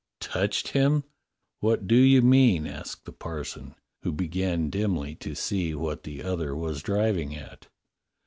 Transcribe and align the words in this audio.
''Touched 0.19 0.69
him? 0.69 1.03
What 1.59 1.85
do 1.87 1.93
you 1.95 2.23
mean?" 2.23 2.65
asked 2.65 3.05
the 3.05 3.11
parson, 3.11 3.75
who 4.01 4.11
began 4.11 4.71
dimly 4.71 5.13
to 5.17 5.35
see 5.35 5.75
what 5.75 6.05
the 6.05 6.23
other 6.23 6.55
was 6.55 6.81
driving 6.81 7.35
at. 7.35 7.67